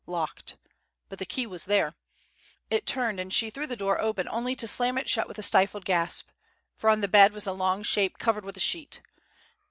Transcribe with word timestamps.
Locked! 0.07 0.57
But 1.09 1.19
the 1.19 1.27
key 1.27 1.45
was 1.45 1.65
there. 1.65 1.93
It 2.71 2.87
turned, 2.87 3.19
and 3.19 3.31
she 3.31 3.51
threw 3.51 3.67
the 3.67 3.75
door 3.75 4.01
open 4.01 4.27
only 4.29 4.55
to 4.55 4.67
slam 4.67 4.97
it 4.97 5.07
shut 5.07 5.27
with 5.27 5.37
a 5.37 5.43
stifled 5.43 5.85
gasp 5.85 6.29
for 6.75 6.89
on 6.89 7.01
the 7.01 7.07
bed 7.07 7.33
was 7.33 7.45
a 7.45 7.53
long 7.53 7.83
shape 7.83 8.17
covered 8.17 8.43
with 8.43 8.57
a 8.57 8.59
sheet. 8.59 9.01